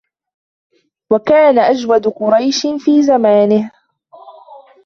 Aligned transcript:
وَكَانَ 1.11 1.59
أَجْوَدَ 1.59 2.07
قُرَيْشٍ 2.07 2.67
فِي 2.79 3.03
زَمَانِهِ 3.03 3.71